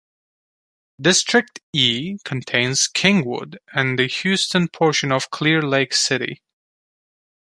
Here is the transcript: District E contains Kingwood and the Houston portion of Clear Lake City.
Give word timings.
District 0.99 1.59
E 1.73 2.17
contains 2.25 2.87
Kingwood 2.87 3.57
and 3.71 3.99
the 3.99 4.07
Houston 4.07 4.67
portion 4.67 5.11
of 5.11 5.29
Clear 5.29 5.61
Lake 5.61 5.93
City. 5.93 6.41